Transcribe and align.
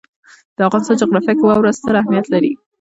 د 0.57 0.57
افغانستان 0.67 0.99
جغرافیه 1.01 1.33
کې 1.37 1.43
واوره 1.45 1.71
ستر 1.79 1.93
اهمیت 2.01 2.25
لري. 2.33 2.51